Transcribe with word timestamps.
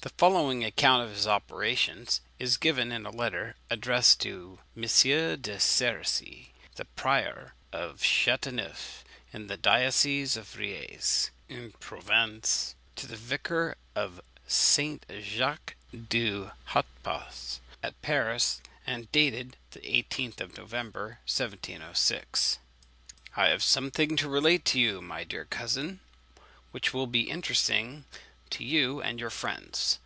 The 0.00 0.10
following 0.18 0.62
account 0.66 1.02
of 1.02 1.12
his 1.16 1.26
operations 1.26 2.20
is 2.38 2.58
given 2.58 2.92
in 2.92 3.06
a 3.06 3.10
letter 3.10 3.56
addressed 3.70 4.22
by 4.24 4.28
M. 4.30 4.58
de 4.82 5.58
Cerisy, 5.58 6.50
the 6.74 6.84
Prior 6.84 7.54
of 7.72 8.02
Châteauneuf, 8.02 9.02
in 9.32 9.46
the 9.46 9.56
Diocese 9.56 10.36
of 10.36 10.58
Riez, 10.58 11.30
in 11.48 11.72
Provence, 11.80 12.74
to 12.96 13.06
the 13.06 13.16
Vicar 13.16 13.78
of 13.94 14.20
St. 14.46 15.06
Jacques 15.22 15.74
du 16.10 16.50
Hautpas, 16.72 17.60
at 17.82 18.02
Paris, 18.02 18.60
and 18.86 19.10
dated 19.10 19.56
the 19.70 19.80
18th 19.80 20.38
of 20.42 20.58
November, 20.58 21.20
1706: 21.26 22.58
"I 23.36 23.46
have 23.46 23.62
something 23.62 24.18
to 24.18 24.28
relate 24.28 24.66
to 24.66 24.78
you, 24.78 25.00
my 25.00 25.24
dear 25.24 25.46
cousin, 25.46 26.00
which 26.72 26.92
will 26.92 27.06
be 27.06 27.30
interesting 27.30 28.04
to 28.50 28.62
you 28.62 29.00
and 29.02 29.18
your 29.18 29.30
friends. 29.30 29.98